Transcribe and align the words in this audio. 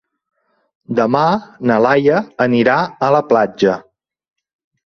Demà 0.99 1.21
na 1.71 1.77
Laia 1.87 2.23
anirà 2.47 2.79
a 3.09 3.13
la 3.17 3.23
platja. 3.33 3.77